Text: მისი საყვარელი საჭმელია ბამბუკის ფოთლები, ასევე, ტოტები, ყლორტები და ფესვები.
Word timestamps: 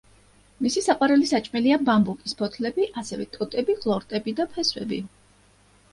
მისი 0.65 0.81
საყვარელი 0.85 1.27
საჭმელია 1.31 1.77
ბამბუკის 1.89 2.35
ფოთლები, 2.41 2.89
ასევე, 3.03 3.29
ტოტები, 3.37 3.79
ყლორტები 3.85 4.35
და 4.41 4.51
ფესვები. 4.57 5.01